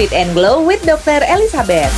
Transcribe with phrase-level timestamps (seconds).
[0.00, 1.20] Fit and Glow with Dr.
[1.28, 1.92] Elizabeth.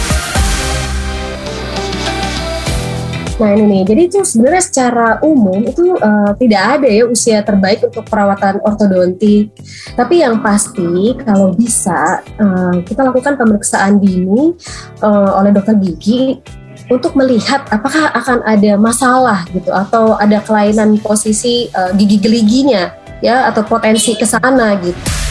[3.39, 7.87] Nah ini nih, jadi itu sebenarnya secara umum itu uh, tidak ada ya usia terbaik
[7.87, 9.55] untuk perawatan ortodontik.
[9.95, 14.51] Tapi yang pasti kalau bisa uh, kita lakukan pemeriksaan dini
[14.99, 16.43] uh, oleh dokter gigi
[16.91, 23.47] untuk melihat apakah akan ada masalah gitu atau ada kelainan posisi uh, gigi geliginya ya
[23.47, 25.22] atau potensi ke sana gitu.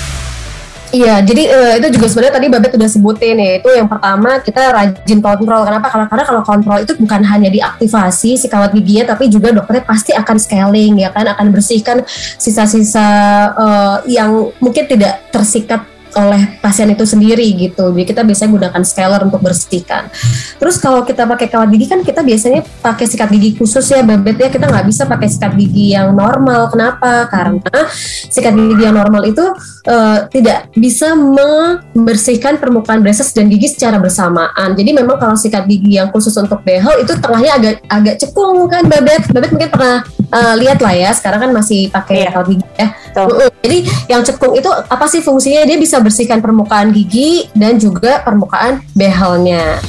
[0.91, 3.51] Iya, jadi uh, itu juga sebenarnya tadi Babet udah sebutin ya.
[3.63, 5.63] Itu yang pertama kita rajin kontrol.
[5.63, 5.87] Kenapa?
[5.87, 10.11] Karena karena kalau kontrol itu bukan hanya diaktifasi si kawat giginya, tapi juga dokternya pasti
[10.11, 12.03] akan scaling ya kan, akan bersihkan
[12.35, 13.07] sisa-sisa
[13.55, 17.91] uh, yang mungkin tidak tersikat oleh pasien itu sendiri gitu.
[17.91, 20.11] Jadi kita biasanya gunakan scaler untuk bersihkan.
[20.59, 24.37] Terus kalau kita pakai kawat gigi kan kita biasanya pakai sikat gigi khusus ya bebet
[24.37, 24.49] ya.
[24.51, 26.71] Kita nggak bisa pakai sikat gigi yang normal.
[26.71, 27.27] Kenapa?
[27.31, 27.79] Karena
[28.27, 29.45] sikat gigi yang normal itu
[29.87, 34.75] uh, tidak bisa membersihkan permukaan braces dan gigi secara bersamaan.
[34.75, 38.83] Jadi memang kalau sikat gigi yang khusus untuk behel itu tengahnya agak agak cekung kan
[38.85, 39.25] bebet.
[39.31, 41.09] Bebet mungkin pernah uh, lihat lah ya.
[41.15, 42.31] Sekarang kan masih pakai yeah.
[42.33, 42.87] kawat gigi ya.
[43.61, 43.77] Jadi
[44.09, 45.67] yang cekung itu apa sih fungsinya?
[45.67, 49.79] Dia bisa bersihkan permukaan gigi dan juga permukaan behelnya.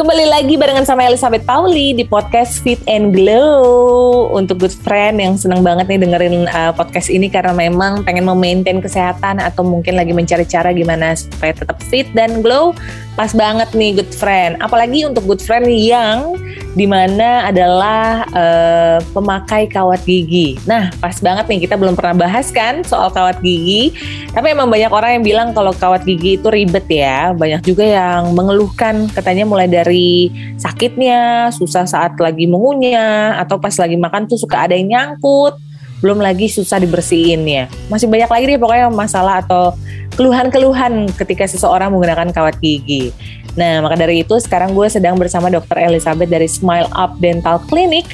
[0.00, 5.36] Kembali lagi barengan sama Elizabeth Pauli di podcast Fit and Glow untuk good friend yang
[5.36, 10.16] senang banget nih dengerin uh, podcast ini karena memang pengen memaintain kesehatan atau mungkin lagi
[10.16, 12.72] mencari cara gimana supaya tetap fit dan glow
[13.20, 14.56] pas banget nih good friend.
[14.64, 16.40] Apalagi untuk good friend yang
[16.72, 20.56] di mana adalah uh, pemakai kawat gigi.
[20.64, 23.92] Nah pas banget nih kita belum pernah bahas kan soal kawat gigi.
[24.32, 27.36] Tapi emang banyak orang yang bilang kalau kawat gigi itu ribet ya.
[27.36, 34.00] Banyak juga yang mengeluhkan katanya mulai dari sakitnya, susah saat lagi mengunyah, atau pas lagi
[34.00, 35.60] makan tuh suka ada yang nyangkut,
[36.00, 37.68] belum lagi susah dibersihinnya.
[37.92, 39.76] Masih banyak lagi deh pokoknya masalah atau
[40.16, 43.12] keluhan-keluhan ketika seseorang menggunakan kawat gigi.
[43.54, 45.78] Nah, maka dari itu sekarang gue sedang bersama Dr.
[45.80, 48.06] Elizabeth dari Smile Up Dental Clinic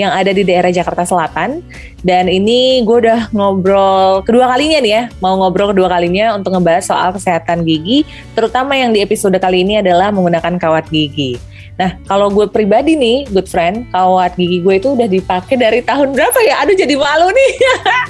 [0.00, 1.60] yang ada di daerah Jakarta Selatan.
[2.02, 6.82] Dan ini gue udah ngobrol kedua kalinya nih ya, mau ngobrol kedua kalinya untuk ngebahas
[6.82, 8.02] soal kesehatan gigi,
[8.34, 11.38] terutama yang di episode kali ini adalah menggunakan kawat gigi.
[11.82, 16.14] Nah, kalau gue pribadi nih, good friend, kawat gigi gue itu udah dipakai dari tahun
[16.14, 16.62] berapa ya?
[16.62, 17.52] Aduh, jadi malu nih.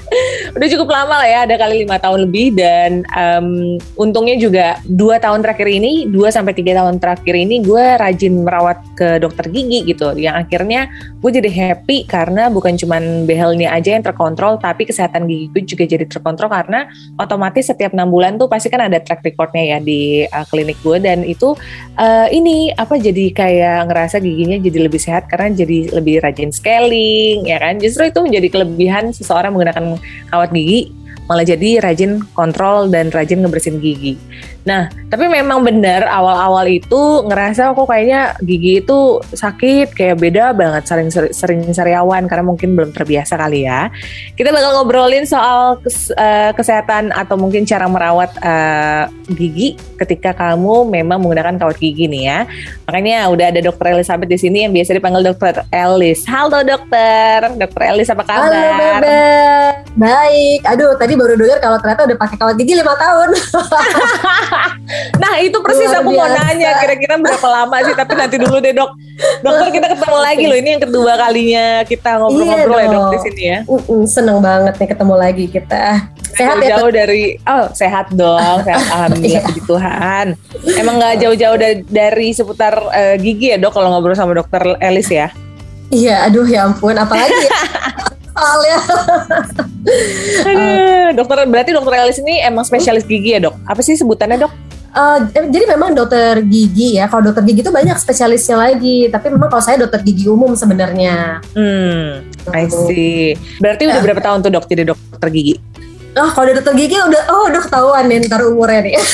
[0.60, 5.16] udah cukup lama lah ya, ada kali lima tahun lebih dan um, untungnya juga dua
[5.16, 9.89] tahun terakhir ini, dua sampai tiga tahun terakhir ini gue rajin merawat ke dokter gigi
[9.89, 10.12] gitu.
[10.21, 10.93] Yang akhirnya
[11.25, 15.84] gue jadi happy karena bukan cuma behelnya aja yang terkontrol, tapi kesehatan gigi gue juga
[15.97, 20.28] jadi terkontrol karena otomatis setiap enam bulan tuh pasti kan ada track recordnya ya di
[20.28, 21.56] uh, klinik gue dan itu
[21.97, 26.50] uh, ini apa jadi kayak kayak ngerasa giginya jadi lebih sehat karena jadi lebih rajin
[26.50, 30.03] scaling ya kan justru itu menjadi kelebihan seseorang menggunakan
[30.34, 30.91] kawat gigi
[31.31, 34.19] malah jadi rajin kontrol dan rajin ngebersihin gigi.
[34.62, 40.87] Nah, tapi memang benar awal-awal itu ngerasa kok kayaknya gigi itu sakit, kayak beda banget
[40.87, 43.91] sering sering sariawan karena mungkin belum terbiasa kali ya.
[44.39, 50.87] Kita bakal ngobrolin soal kes, uh, kesehatan atau mungkin cara merawat uh, gigi ketika kamu
[50.87, 52.39] memang menggunakan kawat gigi nih ya.
[52.87, 56.22] Makanya udah ada Dokter Elizabeth di sini yang biasa dipanggil Dokter Elis.
[56.31, 58.47] Halo dokter, Dokter Elis apa kabar?
[58.47, 59.27] Halo Bebe,
[59.99, 60.61] baik.
[60.71, 63.28] Aduh tadi baru dengar kalau ternyata udah pakai kawat gigi lima tahun.
[65.23, 66.21] nah itu persis Luar aku biasa.
[66.21, 67.95] mau nanya kira-kira berapa lama sih?
[67.97, 68.91] Tapi nanti dulu deh dok.
[69.43, 70.57] Dokter kita ketemu lagi loh.
[70.57, 73.59] Ini yang kedua kalinya kita ngobrol-ngobrol iya ya dok di sini ya.
[74.09, 75.85] Seneng banget nih ketemu lagi kita.
[76.33, 78.59] Sehat jauh, ya jauh dari oh sehat dong.
[78.65, 80.27] Sehat alhamdulillah puji Tuhan.
[80.81, 85.13] Emang nggak jauh-jauh dari, dari seputar uh, gigi ya dok kalau ngobrol sama dokter Elis
[85.13, 85.29] ya?
[85.93, 87.53] Iya, aduh ya ampun, apalagi ya.
[88.32, 88.78] soalnya.
[90.43, 93.54] Aduh, dokter berarti dokter Elis ini emang spesialis gigi ya dok?
[93.69, 94.53] Apa sih sebutannya dok?
[94.93, 97.09] Uh, jadi memang dokter gigi ya.
[97.09, 99.09] Kalau dokter gigi itu banyak spesialisnya lagi.
[99.09, 101.41] Tapi memang kalau saya dokter gigi umum sebenarnya.
[101.56, 103.32] Hmm, I see.
[103.56, 105.56] Berarti udah uh, berapa tahun tuh dok jadi dokter gigi?
[106.12, 109.01] Oh, kalau dokter gigi udah oh udah ketahuan nih ntar umurnya nih.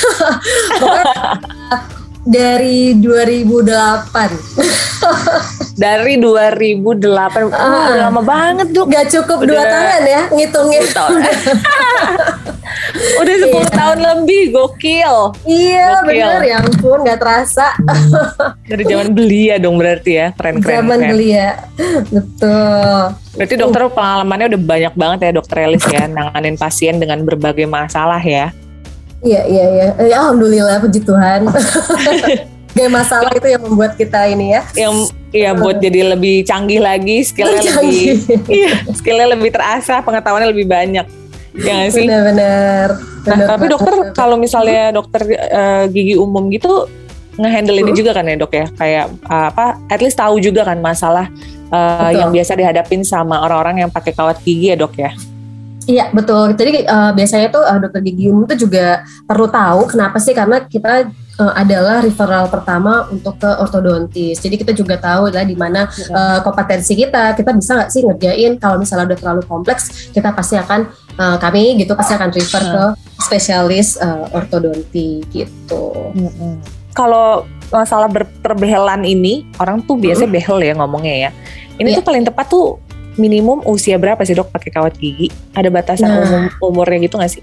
[2.27, 5.55] dari 2008.
[5.79, 7.07] Dari 2008.
[7.39, 8.83] Oh, uh, lama banget, tuh.
[8.91, 10.81] Gak cukup udah, dua tahun ya ngitungnya.
[13.23, 13.63] udah 10 iya.
[13.71, 15.15] tahun lebih, gokil.
[15.47, 16.27] Iya, gokil.
[16.27, 17.67] bener ya ampun, gak terasa.
[18.67, 20.83] dari zaman belia dong berarti ya, keren-keren.
[20.83, 21.11] Zaman keren.
[21.15, 21.49] belia,
[22.11, 22.99] betul.
[23.39, 28.19] Berarti dokter pengalamannya udah banyak banget ya dokter Elis ya, nanganin pasien dengan berbagai masalah
[28.19, 28.51] ya.
[29.19, 29.87] Iya iya iya.
[29.99, 31.47] Ya, Alhamdulillah puji Tuhan.
[32.77, 34.61] Gak masalah itu yang membuat kita ini ya.
[34.77, 38.01] Yang iya buat jadi lebih canggih lagi, skillnya lebih
[38.49, 41.05] iya, skillnya lebih terasa, pengetahuannya lebih banyak.
[41.59, 42.05] Ya sih?
[42.05, 42.87] Benar-benar.
[43.25, 46.87] Nah, tapi dokter kalau misalnya dokter uh, gigi umum gitu
[47.39, 50.75] ngehandle ini juga kan ya dok ya kayak uh, apa at least tahu juga kan
[50.83, 51.31] masalah
[51.71, 55.11] uh, yang biasa dihadapin sama orang-orang yang pakai kawat gigi ya dok ya
[55.89, 56.53] Iya betul.
[56.53, 60.61] Jadi uh, biasanya tuh uh, dokter gigi umum itu juga perlu tahu kenapa sih karena
[60.61, 64.37] kita uh, adalah referral pertama untuk ke ortodontis.
[64.43, 67.33] Jadi kita juga tahu lah di mana uh, kompetensi kita.
[67.33, 71.79] Kita bisa nggak sih ngerjain kalau misalnya udah terlalu kompleks, kita pasti akan uh, kami
[71.79, 72.83] gitu pasti akan refer ke
[73.23, 76.13] spesialis uh, ortodonti gitu.
[76.13, 80.33] Hmm kalau masalah berperbehelan ini orang tuh biasa hmm.
[80.33, 81.31] behel ya ngomongnya ya.
[81.79, 81.97] Ini yeah.
[82.01, 82.81] tuh paling tepat tuh
[83.15, 85.31] minimum usia berapa sih dok pakai kawat gigi?
[85.55, 86.19] Ada batasan nah.
[86.27, 87.41] umum umurnya gitu nggak sih?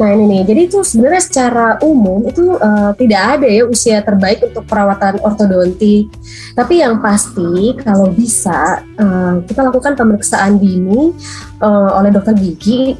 [0.00, 4.40] Nah ini nih, jadi itu sebenarnya secara umum itu uh, tidak ada ya usia terbaik
[4.48, 6.08] untuk perawatan ortodonti.
[6.56, 11.12] Tapi yang pasti kalau bisa uh, kita lakukan pemeriksaan dini
[11.60, 12.96] uh, oleh dokter gigi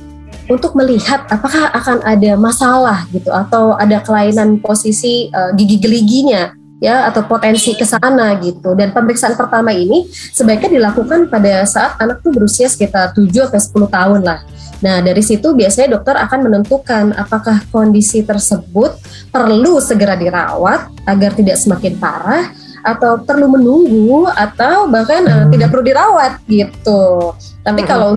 [0.52, 6.52] untuk melihat apakah akan ada masalah gitu atau ada kelainan posisi uh, gigi geliginya
[6.84, 8.76] ya atau potensi ke sana gitu.
[8.76, 13.88] Dan pemeriksaan pertama ini sebaiknya dilakukan pada saat anak tuh berusia sekitar 7 sampai 10
[13.88, 14.40] tahun lah.
[14.80, 18.96] Nah, dari situ biasanya dokter akan menentukan apakah kondisi tersebut
[19.28, 22.48] perlu segera dirawat agar tidak semakin parah
[22.80, 27.36] atau perlu menunggu atau bahkan uh, tidak perlu dirawat gitu.
[27.60, 28.16] Tapi kalau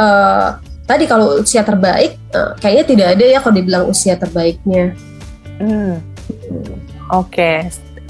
[0.00, 0.46] uh,
[0.88, 4.96] tadi kalau usia terbaik uh, kayaknya tidak ada ya kalau dibilang usia terbaiknya.
[5.60, 6.00] Hmm.
[7.08, 7.56] Oke, okay.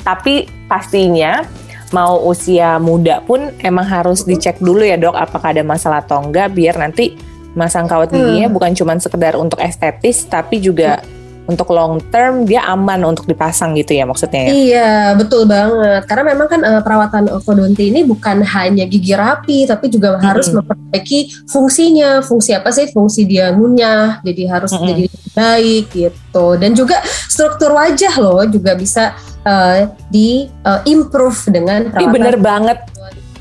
[0.02, 1.46] tapi pastinya
[1.90, 6.52] mau usia muda pun emang harus dicek dulu ya dok apakah ada masalah atau enggak
[6.52, 7.16] biar nanti
[7.56, 8.56] masang kawat giginya hmm.
[8.56, 11.18] bukan cuma sekedar untuk estetis tapi juga hmm
[11.48, 14.52] untuk long term dia aman untuk dipasang gitu ya maksudnya ya?
[14.52, 19.88] Iya betul banget karena memang kan uh, perawatan ortodonti ini bukan hanya gigi rapi tapi
[19.88, 20.22] juga hmm.
[20.28, 24.86] harus memperbaiki fungsinya fungsi apa sih fungsi dia ngunyah jadi harus hmm.
[24.92, 27.00] jadi baik gitu dan juga
[27.32, 29.16] struktur wajah loh juga bisa
[29.48, 32.04] uh, di uh, improve dengan perawatan.
[32.04, 32.78] Ih, bener banget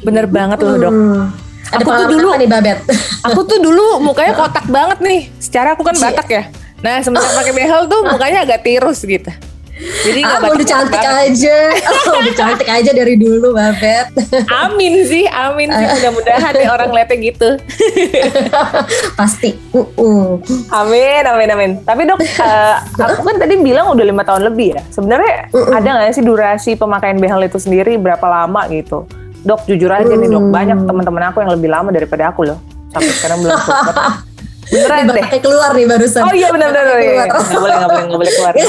[0.07, 0.95] bener banget loh dok.
[1.73, 2.79] Ada aku tuh dulu nih Babet.
[3.27, 5.21] aku tuh dulu mukanya kotak banget nih.
[5.39, 6.43] Secara aku kan Batak ya.
[6.85, 9.31] Nah semenjak pakai behel tuh mukanya agak tirus gitu.
[9.77, 11.37] Jadi ah, udah cantik banget.
[11.37, 11.57] aja,
[12.09, 14.09] oh, udah cantik aja dari dulu, Babet.
[14.65, 15.85] Amin sih, amin sih.
[15.85, 17.49] Mudah-mudahan deh orang lihatnya gitu.
[19.13, 19.53] Pasti.
[19.69, 20.27] Uh -uh.
[20.73, 21.71] Amin, amin, amin.
[21.85, 24.81] Tapi dok, uh, aku kan tadi bilang udah lima tahun lebih ya.
[24.89, 25.77] Sebenarnya uh -uh.
[25.77, 29.05] ada nggak sih durasi pemakaian behel itu sendiri berapa lama gitu?
[29.45, 32.57] Dok, jujur aja nih dok, banyak teman-teman aku yang lebih lama daripada aku loh.
[32.89, 33.57] Sampai sekarang belum
[34.71, 35.23] Beneran deh.
[35.27, 36.21] Kayak keluar nih barusan.
[36.23, 36.85] Oh iya benar benar.
[36.99, 38.53] Iya, Gak boleh gak boleh gak boleh keluar.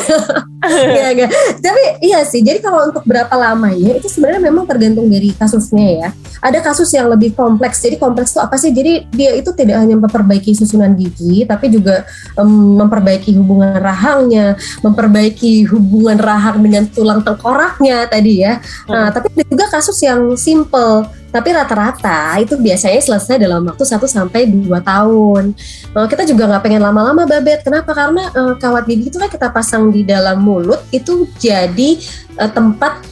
[0.68, 1.30] Iya enggak.
[1.62, 2.42] Tapi iya sih.
[2.42, 6.08] Jadi kalau untuk berapa lamanya itu sebenarnya memang tergantung dari kasusnya ya.
[6.42, 7.78] Ada kasus yang lebih kompleks.
[7.78, 8.74] Jadi kompleks itu apa sih?
[8.74, 12.02] Jadi dia itu tidak hanya memperbaiki susunan gigi, tapi juga
[12.34, 18.58] um, memperbaiki hubungan rahangnya, memperbaiki hubungan rahang dengan tulang tengkoraknya tadi ya.
[18.90, 19.14] Nah, hmm.
[19.14, 24.48] tapi ada juga kasus yang simple tapi rata-rata itu biasanya selesai dalam waktu 1 sampai
[24.48, 25.52] 2 tahun.
[25.92, 27.60] Uh, kita juga nggak pengen lama-lama babet.
[27.60, 27.92] Kenapa?
[27.92, 32.00] Karena uh, kawat gigi itu kan kita pasang di dalam mulut itu jadi
[32.40, 33.04] uh, tempat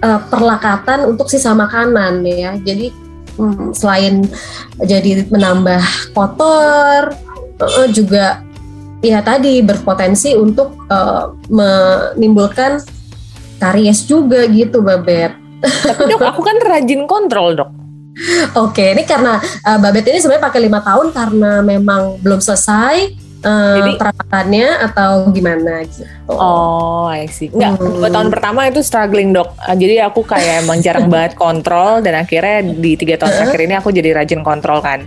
[0.00, 2.56] uh, perlakatan untuk sisa makanan ya.
[2.56, 2.88] Jadi
[3.36, 4.24] um, selain
[4.80, 7.12] jadi menambah kotor
[7.60, 8.40] uh, juga
[9.04, 12.80] ya tadi berpotensi untuk uh, menimbulkan
[13.60, 15.47] karies juga gitu babet.
[15.62, 17.70] Tapi dok, aku kan rajin kontrol dok.
[18.58, 23.14] Oke, ini karena uh, Babet ini sebenarnya pakai lima tahun karena memang belum selesai
[23.46, 26.02] uh, Jadi, perawatannya atau gimana gitu.
[26.26, 27.46] Oh, I see.
[27.54, 28.02] Enggak, hmm.
[28.02, 29.54] dua tahun pertama itu struggling dok.
[29.62, 33.74] Uh, jadi aku kayak emang jarang banget kontrol dan akhirnya di tiga tahun terakhir ini
[33.78, 35.06] aku jadi rajin kontrol kan.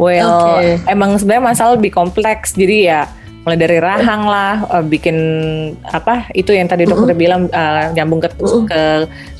[0.00, 0.80] Well, okay.
[0.88, 2.56] emang sebenarnya masalah lebih kompleks.
[2.56, 3.04] Jadi ya
[3.40, 5.16] mulai dari rahang lah uh, bikin
[5.88, 7.20] apa itu yang tadi dokter uh -uh.
[7.20, 8.62] bilang uh, nyambung ke, uh -uh.
[8.68, 8.82] ke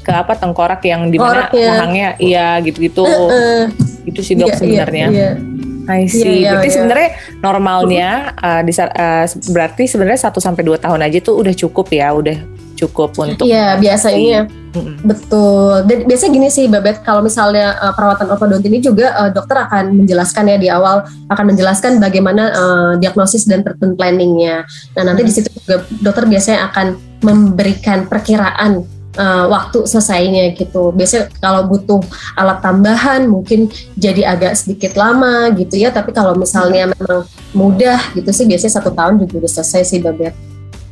[0.01, 1.77] ke apa tengkorak yang di mana ya.
[1.77, 3.63] rahangnya iya gitu-gitu uh -uh.
[4.09, 5.69] itu sih dok yeah, iya, sebenarnya yeah, yeah.
[5.91, 6.23] I see.
[6.23, 6.77] Yeah, yeah, berarti yeah.
[6.79, 7.11] sebenarnya
[7.43, 12.15] normalnya uh, di, uh, berarti sebenarnya 1 sampai dua tahun aja tuh udah cukup ya,
[12.15, 12.39] udah
[12.79, 14.97] cukup untuk Iya, biasanya mm-hmm.
[15.07, 15.85] betul.
[15.87, 20.05] Dan biasanya gini sih Babet, kalau misalnya uh, perawatan ortodonti ini juga uh, dokter akan
[20.05, 24.67] menjelaskan ya di awal akan menjelaskan bagaimana uh, diagnosis dan treatment planningnya.
[24.97, 25.29] Nah, nanti mm-hmm.
[25.29, 26.87] di situ juga dokter biasanya akan
[27.21, 28.87] memberikan perkiraan
[29.19, 30.95] uh, waktu selesainya gitu.
[30.95, 32.01] Biasanya kalau butuh
[32.37, 35.91] alat tambahan mungkin jadi agak sedikit lama gitu ya.
[35.91, 40.50] Tapi kalau misalnya memang mudah gitu sih biasanya satu tahun juga udah selesai sih Babet.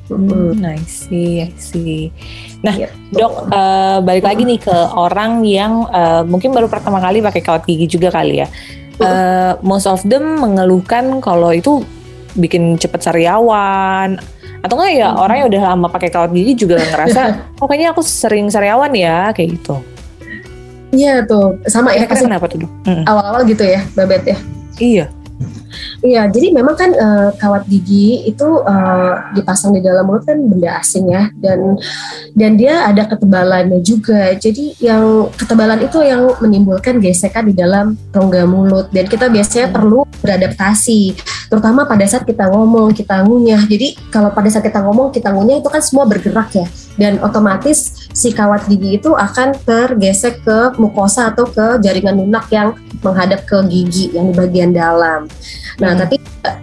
[0.09, 2.09] Hmm, I see, I see.
[2.65, 7.21] Nah, ya, dok, uh, balik lagi nih ke orang yang uh, mungkin baru pertama kali
[7.21, 8.49] pakai kawat gigi juga kali ya.
[8.99, 11.87] Uh, most of them mengeluhkan kalau itu
[12.35, 14.19] bikin cepet sariawan
[14.59, 15.23] atau enggak ya Hmm.
[15.23, 17.21] orang yang udah lama pakai kawat gigi juga ngerasa
[17.63, 19.79] oh kayaknya aku sering sariawan ya kayak gitu.
[20.89, 22.65] Iya tuh, sama ya kenapa tuh?
[22.89, 23.05] Mm-mm.
[23.05, 24.39] awal-awal gitu ya, Babet ya.
[24.81, 25.07] Iya.
[25.99, 30.79] Iya, jadi memang kan eh, kawat gigi itu eh, dipasang di dalam mulut kan benda
[30.79, 31.79] asing ya, dan
[32.35, 34.35] dan dia ada ketebalannya juga.
[34.39, 40.07] Jadi yang ketebalan itu yang menimbulkan gesekan di dalam rongga mulut, dan kita biasanya perlu
[40.23, 41.15] beradaptasi,
[41.51, 43.63] terutama pada saat kita ngomong, kita ngunyah.
[43.67, 46.67] Jadi kalau pada saat kita ngomong, kita ngunyah itu kan semua bergerak ya,
[46.99, 52.75] dan otomatis si kawat gigi itu akan tergesek ke mukosa atau ke jaringan lunak yang
[53.03, 55.31] menghadap ke gigi yang di bagian dalam.
[55.79, 56.01] Nah, Hmm.
[56.03, 56.57] tapi uh,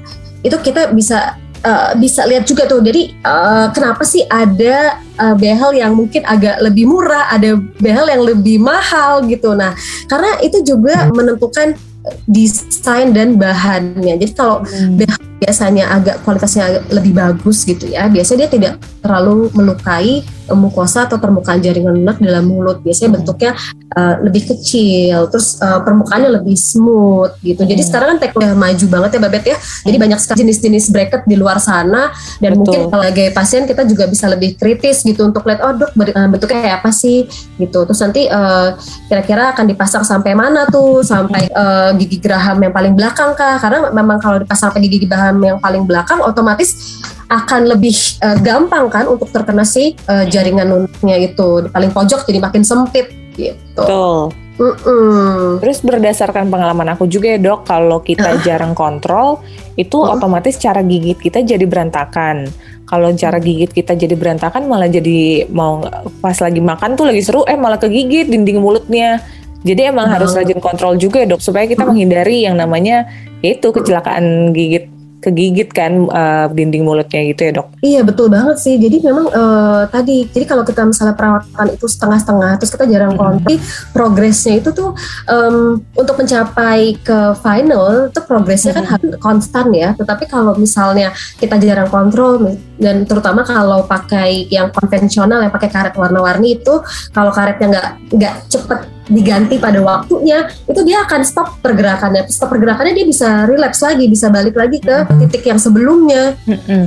[0.44, 2.84] itu kita bisa uh, bisa lihat juga tuh.
[2.84, 8.24] Jadi uh, kenapa sih ada uh, behel yang mungkin agak lebih murah, ada behel yang
[8.24, 9.56] lebih mahal gitu.
[9.56, 9.74] Nah,
[10.12, 11.74] karena itu juga menentukan
[12.06, 14.20] uh, desain dan bahannya.
[14.22, 15.00] Jadi kalau Hmm.
[15.36, 18.08] Biasanya agak kualitasnya agak lebih bagus gitu ya.
[18.08, 18.74] Biasanya dia tidak
[19.04, 20.24] terlalu melukai
[20.54, 22.78] mukosa atau permukaan jaringan lunak dalam mulut.
[22.86, 23.18] Biasanya Hmm.
[23.22, 23.52] bentuknya
[23.98, 27.66] uh, lebih kecil, terus uh, permukaannya lebih smooth gitu.
[27.66, 27.90] Jadi Hmm.
[27.90, 29.58] sekarang kan teknologi maju banget ya Babet ya.
[29.90, 32.62] Jadi banyak sekali jenis-jenis bracket di luar sana dan Betul.
[32.62, 36.62] mungkin sebagai pasien kita juga bisa lebih kritis gitu untuk lihat oh dok uh, bentuknya
[36.62, 37.26] kayak apa sih
[37.58, 37.80] gitu.
[37.90, 38.78] Terus nanti uh,
[39.10, 41.02] kira-kira akan dipasang sampai mana tuh?
[41.02, 43.58] Sampai uh, gigi geraham yang paling belakang kah?
[43.58, 48.86] Karena memang kalau dipasang sampai gigi geraham yang paling belakang otomatis akan lebih uh, gampang
[48.94, 53.82] kan untuk terkena si uh, jaringan lunaknya itu di paling pojok jadi makin sempit gitu.
[53.82, 54.36] Betul.
[54.56, 55.60] Mm-mm.
[55.60, 59.44] Terus berdasarkan pengalaman aku juga ya dok, kalau kita jarang kontrol,
[59.76, 60.16] itu Uh-uh.
[60.16, 62.48] otomatis cara gigit kita jadi berantakan.
[62.88, 65.84] Kalau cara gigit kita jadi berantakan, malah jadi mau
[66.24, 69.20] pas lagi makan tuh lagi seru, eh malah kegigit dinding mulutnya.
[69.66, 70.56] Jadi emang harus Betul.
[70.56, 73.12] rajin kontrol juga ya dok, supaya kita menghindari yang namanya
[73.44, 74.88] yaitu kecelakaan gigit
[75.26, 77.68] kegigit kan eh, dinding mulutnya gitu ya dok.
[77.82, 78.78] Iya betul banget sih.
[78.78, 83.20] Jadi memang eh, tadi, jadi kalau kita misalnya perawatan itu setengah-setengah, terus kita jarang Mhm.
[83.20, 83.58] kontrol,
[83.90, 84.94] progresnya itu tuh
[85.26, 88.92] em, untuk mencapai ke final itu progresnya kan Mhm.
[88.94, 89.98] harus konstan ya.
[89.98, 91.10] Tetapi kalau misalnya
[91.42, 96.84] kita jarang kontrol dan terutama kalau pakai yang konvensional yang pakai karet warna-warni itu,
[97.16, 102.26] kalau karetnya nggak nggak cepet diganti pada waktunya, itu dia akan stop pergerakannya.
[102.30, 106.34] Stop pergerakannya dia bisa relapse lagi, bisa balik lagi ke titik yang sebelumnya.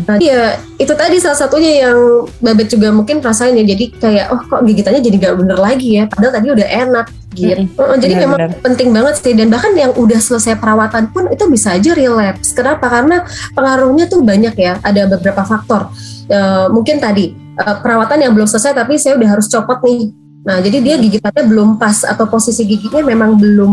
[0.07, 1.99] Nah, iya, itu tadi salah satunya yang
[2.43, 3.65] Babet juga mungkin rasain ya.
[3.65, 6.05] Jadi kayak, oh kok gigitannya jadi gak bener lagi ya.
[6.11, 7.63] Padahal tadi udah enak gitu.
[7.67, 7.79] Mm-mm.
[7.79, 9.35] Uh, jadi memang penting banget sih.
[9.35, 12.51] Dan bahkan yang udah selesai perawatan pun itu bisa aja relapse.
[12.55, 12.91] Kenapa?
[12.91, 13.23] Karena
[13.55, 14.83] pengaruhnya tuh banyak ya.
[14.83, 15.95] Ada beberapa faktor.
[16.29, 20.13] Eh, mungkin tadi eh, perawatan yang belum selesai tapi saya udah harus copot nih.
[20.41, 23.73] Nah, jadi dia gigitannya belum pas atau posisi giginya memang belum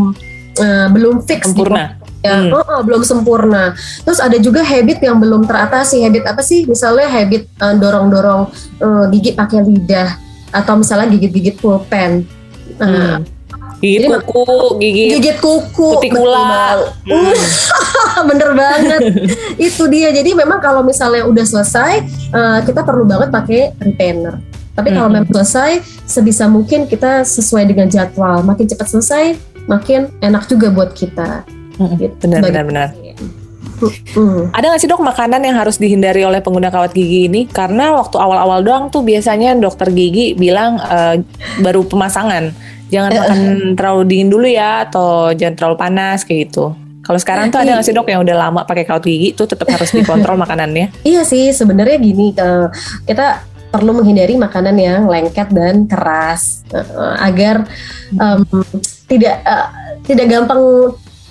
[0.56, 2.00] eh, belum fix di Sempurna.
[2.20, 2.50] ya, Hmm.
[2.50, 3.64] oh, oh, belum sempurna.
[4.02, 6.02] Terus ada juga habit yang belum teratasi.
[6.02, 6.64] Habit apa sih?
[6.64, 8.42] Misalnya habit eh, dorong-dorong
[8.76, 10.16] eh, gigi pakai lidah
[10.50, 12.24] atau misalnya gigit-gigit pulpen.
[12.76, 13.34] Nah, Hmm.
[13.76, 14.48] Gigit Jadi- kuku,
[14.80, 16.80] gigit gigit kuku, kutikula.
[17.04, 17.36] Hmm.
[18.32, 19.00] bener banget.
[19.68, 20.08] Itu dia.
[20.10, 21.92] Jadi memang kalau misalnya udah selesai,
[22.32, 24.40] eh, kita perlu banget pakai retainer.
[24.76, 25.16] Tapi kalau Hmm.
[25.18, 25.70] memang selesai,
[26.04, 28.44] sebisa mungkin kita sesuai dengan jadwal.
[28.44, 29.24] Makin cepat selesai,
[29.64, 31.48] makin enak juga buat kita.
[31.76, 31.96] Mm-mm.
[31.96, 32.14] Gitu.
[32.22, 32.88] Benar, Bagi- benar, benar.
[34.10, 34.48] Hmm.
[34.52, 37.44] Ada nggak sih dok makanan yang harus dihindari oleh pengguna kawat gigi ini?
[37.44, 41.20] Karena waktu awal-awal doang tuh biasanya dokter gigi bilang eh,
[41.60, 42.56] baru pemasangan,
[42.88, 43.40] jangan Eh, makan
[43.72, 46.72] terlalu dingin dulu ya, atau jangan terlalu panas kayak gitu.
[47.00, 49.68] Kalau sekarang tuh ada nggak sih dok yang udah lama pakai kawat gigi tuh tetap
[49.68, 50.96] harus dikontrol makanannya?
[51.04, 52.66] Iya sih, sebenarnya gini, eh,
[53.04, 53.44] kita
[53.76, 57.68] perlu menghindari makanan yang lengket dan keras eh, agar
[58.16, 58.40] em,
[59.04, 59.68] tidak eh,
[60.08, 60.62] tidak gampang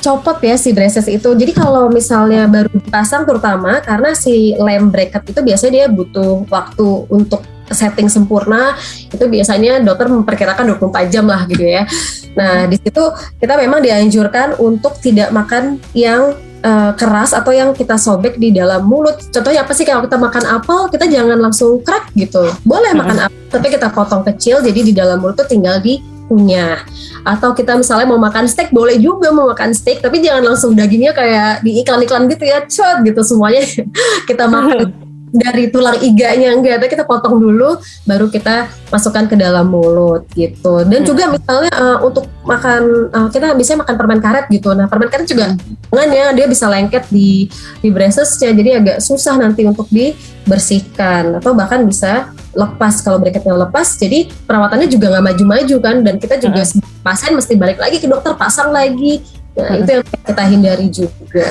[0.06, 1.34] copot ya si braces itu.
[1.34, 7.10] Jadi kalau misalnya baru dipasang terutama karena si lem bracket itu biasanya dia butuh waktu
[7.10, 7.42] untuk
[7.74, 8.78] setting sempurna
[9.10, 11.90] itu biasanya dokter memperkirakan 24 jam lah gitu ya.
[12.38, 13.04] Nah, di situ
[13.42, 18.90] kita memang dianjurkan untuk tidak makan yang eh, keras atau yang kita sobek di dalam
[18.90, 19.22] mulut.
[19.30, 22.50] Contohnya apa sih kalau kita makan apel, kita jangan langsung crack gitu.
[22.66, 23.06] Boleh Hmm.
[23.06, 26.82] makan apel, tapi kita potong kecil jadi di dalam mulut tuh tinggal dikunyah.
[27.22, 31.14] Atau kita misalnya mau makan steak, boleh juga mau makan steak, tapi jangan langsung dagingnya
[31.14, 33.62] kayak di iklan-iklan gitu ya, cot gitu semuanya
[34.30, 34.90] kita makan
[35.32, 40.86] dari tulang iganya enggak, tapi kita potong dulu baru kita masukkan ke dalam mulut gitu.
[40.86, 41.08] Dan Hmm.
[41.08, 44.72] juga misalnya eh, untuk makan eh, kita bisa makan permen karet gitu.
[44.72, 45.56] Nah, permen karet juga
[45.90, 47.48] tangannya dia bisa lengket di
[47.80, 53.96] di bracesnya jadi agak susah nanti untuk dibersihkan atau bahkan bisa lepas kalau bracketnya lepas
[53.96, 58.08] jadi perawatannya juga nggak maju-maju kan dan kita juga sebagai pasien mesti balik lagi ke
[58.08, 59.20] dokter pasang lagi
[59.56, 59.82] nah Hmm.
[59.84, 61.48] itu yang kita hindari juga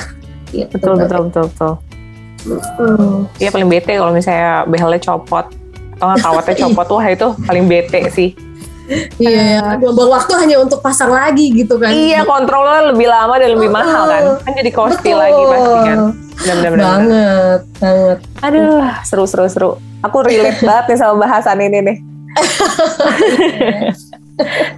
[0.53, 0.71] gitu.
[0.77, 1.73] Betul, betul, betul, betul.
[3.41, 5.47] Iya paling bete kalau misalnya behelnya copot
[5.97, 8.31] atau nggak kawatnya copot wah itu paling bete sih.
[9.17, 11.89] Iya, buang-buang waktu hanya untuk pasang lagi gitu kan.
[11.89, 14.25] Iya, kontrolnya lebih lama dan lebih mahal kan.
[14.45, 15.99] Kan jadi costly lagi pasti kan.
[16.45, 16.85] Benar-benar.
[16.85, 18.19] Banget, banget.
[18.45, 19.71] Aduh, seru-seru seru.
[20.05, 21.97] Aku relate banget nih sama bahasan ini nih.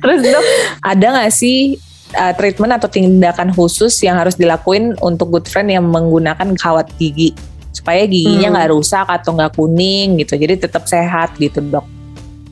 [0.04, 0.44] Terus dok,
[0.86, 1.74] ada nggak sih
[2.14, 7.34] uh, treatment atau tindakan khusus yang harus dilakuin untuk good friend yang menggunakan kawat gigi
[7.76, 8.76] supaya giginya nggak hmm.
[8.80, 11.84] rusak atau nggak kuning gitu, jadi tetap sehat gitu dok.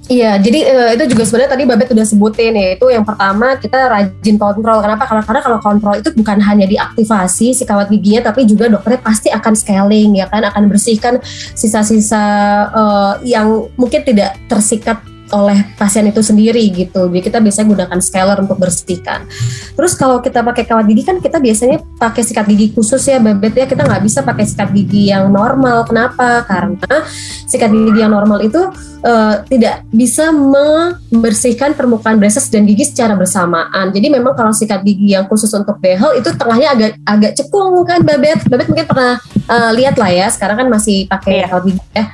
[0.04, 3.88] Iya, jadi uh, itu juga sebenarnya tadi Babet udah sebutin ya itu yang pertama kita
[3.88, 4.84] rajin kontrol.
[4.84, 5.08] Kenapa?
[5.08, 9.32] Karena karena kalau kontrol itu bukan hanya diaktifasi si kawat giginya, tapi juga dokternya pasti
[9.32, 11.24] akan scaling ya kan, akan bersihkan
[11.56, 12.24] sisa-sisa
[12.68, 15.00] uh, yang mungkin tidak tersikat
[15.34, 17.10] oleh pasien itu sendiri gitu.
[17.10, 19.26] Jadi kita biasanya gunakan scaler untuk bersihkan.
[19.74, 23.58] Terus kalau kita pakai kawat gigi kan kita biasanya pakai sikat gigi khusus ya bebet
[23.58, 23.66] ya.
[23.66, 25.82] Kita nggak bisa pakai sikat gigi yang normal.
[25.90, 26.46] Kenapa?
[26.46, 27.02] Karena
[27.50, 28.62] sikat gigi yang normal itu
[29.02, 33.90] uh, tidak bisa membersihkan permukaan braces dan gigi secara bersamaan.
[33.90, 38.06] Jadi memang kalau sikat gigi yang khusus untuk behel itu tengahnya agak agak cekung kan
[38.06, 38.46] bebet.
[38.46, 40.26] Bebet mungkin pernah uh, lihat lah ya.
[40.30, 41.48] Sekarang kan masih pakai yeah.
[41.50, 42.04] kawat gigi ya.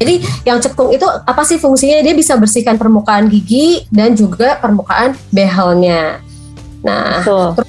[0.00, 2.02] Jadi yang cekung itu apa sih fungsinya?
[2.02, 6.20] Dia bisa bersihkan permukaan gigi dan juga permukaan behelnya.
[6.84, 7.64] Nah, terus,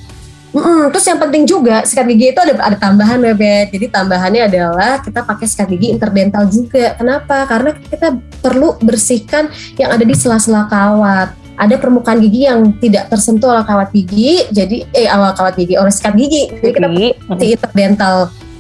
[0.51, 3.71] mm, terus yang penting juga sikat gigi itu ada ada tambahan bebet.
[3.71, 6.99] Jadi tambahannya adalah kita pakai sikat gigi interdental juga.
[6.99, 7.47] Kenapa?
[7.47, 9.47] Karena kita perlu bersihkan
[9.79, 14.83] yang ada di sela-sela kawat ada permukaan gigi yang tidak tersentuh oleh kawat gigi, jadi
[14.91, 16.51] eh awal kawat gigi oleh sikat gigi.
[16.51, 16.87] Jadi kita
[17.31, 18.15] pakai interdental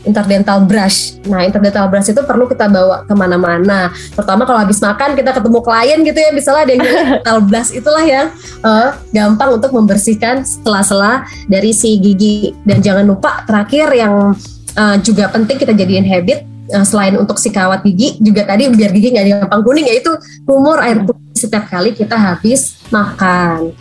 [0.05, 1.17] interdental brush.
[1.27, 3.91] Nah, interdental brush itu perlu kita bawa ke mana-mana.
[4.13, 8.05] Pertama kalau habis makan kita ketemu klien gitu ya, misalnya ada yang interdental brush itulah
[8.05, 8.27] yang
[8.61, 12.53] uh, gampang untuk membersihkan sela-sela dari si gigi.
[12.63, 14.37] Dan jangan lupa terakhir yang
[14.77, 18.91] uh, juga penting kita jadiin habit uh, selain untuk si kawat gigi juga tadi biar
[18.93, 20.11] gigi nggak gampang kuning yaitu
[20.47, 23.75] kumur air putih setiap kali kita habis makan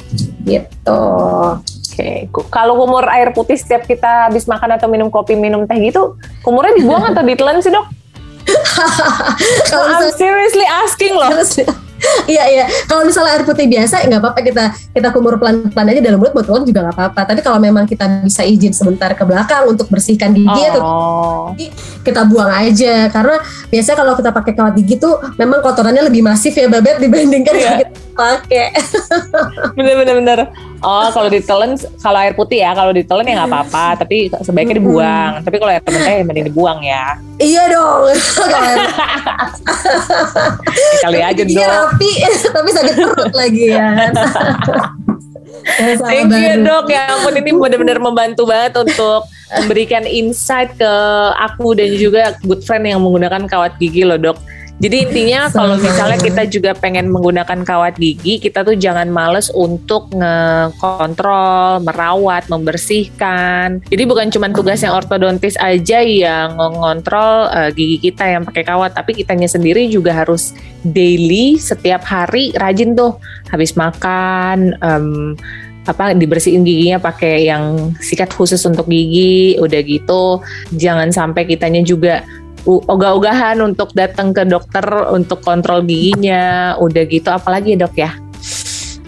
[0.45, 1.05] gitu.
[1.95, 2.51] Oke, okay.
[2.51, 6.75] kalau kumur air putih setiap kita habis makan atau minum kopi, minum teh gitu, kumurnya
[6.75, 7.87] dibuang atau ditelan sih dok?
[9.71, 11.31] I'm seriously asking loh.
[12.29, 12.65] Iya iya.
[12.85, 16.45] Kalau misalnya air putih biasa nggak apa-apa kita kita kumur pelan-pelan aja dalam mulut buat
[16.45, 17.21] turun juga nggak apa-apa.
[17.33, 20.69] Tapi kalau memang kita bisa izin sebentar ke belakang untuk bersihkan gigi oh.
[20.69, 20.83] atau
[21.57, 21.73] gigi,
[22.05, 23.41] kita buang aja karena
[23.73, 27.81] biasanya kalau kita pakai kawat gigi tuh memang kotorannya lebih masif ya babet dibandingkan yeah.
[27.81, 28.73] kita pakai.
[29.77, 30.39] bener bener bener.
[30.85, 35.31] Oh kalau ditelan kalau air putih ya kalau ditelan ya nggak apa-apa tapi sebaiknya dibuang.
[35.41, 35.45] Hmm.
[35.45, 37.19] Tapi kalau air teh mending dibuang ya.
[37.43, 38.09] Iya dong.
[41.05, 41.59] Kali aja dong.
[41.59, 42.11] rapi
[42.53, 43.89] tapi sakit perut lagi ya.
[45.65, 49.25] Thank you dok ya ampun ini benar-benar membantu banget untuk
[49.65, 50.93] memberikan insight ke
[51.41, 54.37] aku dan juga good friend yang menggunakan kawat gigi loh dok.
[54.83, 60.11] Jadi intinya kalau misalnya kita juga pengen menggunakan kawat gigi, kita tuh jangan males untuk
[60.11, 63.85] ngekontrol, merawat, membersihkan.
[63.87, 68.99] Jadi bukan cuma tugas yang ortodontis aja yang ngontrol uh, gigi kita yang pakai kawat,
[68.99, 73.15] tapi kitanya sendiri juga harus daily setiap hari rajin tuh.
[73.55, 75.39] Habis makan um,
[75.85, 80.41] apa dibersihin giginya pakai yang sikat khusus untuk gigi udah gitu.
[80.75, 82.25] Jangan sampai kitanya juga
[82.65, 88.11] ogah-ogahan untuk datang ke dokter untuk kontrol giginya udah gitu apalagi ya dok ya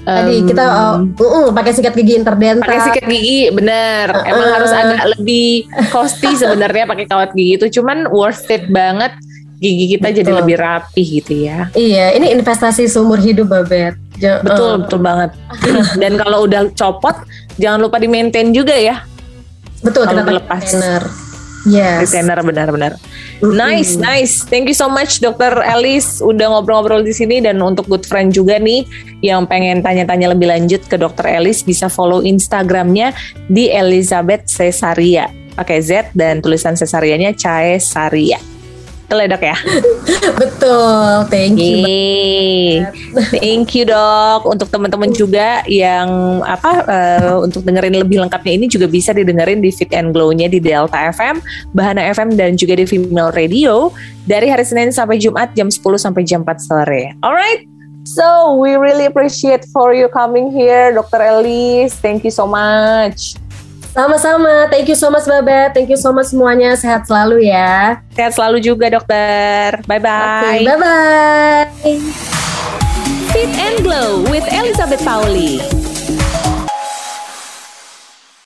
[0.06, 2.62] Tadi um, kita uh, uh, pakai sikat gigi interdental.
[2.62, 4.14] Pakai sikat gigi, bener.
[4.14, 9.10] Uh, Emang harus agak lebih costly sebenarnya pakai kawat gigi itu, cuman worth it banget.
[9.58, 10.18] Gigi kita betul.
[10.22, 11.66] jadi lebih rapi gitu ya.
[11.74, 13.98] Iya, ini investasi seumur hidup, Babet.
[14.22, 14.86] Ja, betul, uh.
[14.86, 15.34] betul banget.
[16.00, 17.26] Dan kalau udah copot,
[17.58, 19.02] jangan lupa di maintain juga ya.
[19.82, 20.62] Betul, kalau kita lepas.
[21.66, 22.14] Yes.
[22.14, 22.94] Retainer benar-benar.
[23.42, 24.46] Nice, nice.
[24.46, 28.56] Thank you so much Dokter Elis udah ngobrol-ngobrol di sini dan untuk good friend juga
[28.62, 28.86] nih
[29.20, 33.12] yang pengen tanya-tanya lebih lanjut ke Dokter Elis bisa follow Instagramnya
[33.50, 35.26] di Elizabeth Cesaria
[35.56, 38.55] pakai Z dan tulisan Cesarianya Caesaria.
[39.06, 39.56] Betul ya dok ya?
[40.34, 42.82] Betul, thank you.
[43.38, 44.42] Thank you dok.
[44.50, 49.70] Untuk teman-teman juga yang apa uh, untuk dengerin lebih lengkapnya ini juga bisa didengerin di
[49.70, 51.38] Fit and Glow-nya di Delta FM,
[51.70, 53.94] Bahana FM dan juga di Female Radio
[54.26, 57.14] dari hari Senin sampai Jumat jam 10 sampai jam 4 sore.
[57.22, 57.62] Alright.
[58.02, 61.22] So we really appreciate for you coming here, Dr.
[61.22, 61.94] Elise.
[61.94, 63.38] Thank you so much.
[63.96, 64.68] Sama-sama.
[64.68, 65.72] Thank you so much Babet.
[65.72, 66.76] Thank you so much semuanya.
[66.76, 68.04] Sehat selalu ya.
[68.12, 69.80] Sehat selalu juga dokter.
[69.88, 70.36] Bye-bye.
[70.44, 71.64] Okay, bye-bye.
[73.32, 75.85] Fit and Glow with Elizabeth Pauli.